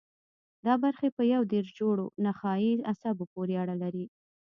دا 0.65 0.73
برخې 0.83 1.07
په 1.17 1.23
یو 1.33 1.41
دېرش 1.51 1.69
جوړو 1.79 2.05
نخاعي 2.25 2.73
عصبو 2.91 3.25
پورې 3.33 3.55
اړه 3.63 3.75
لري. 3.83 4.05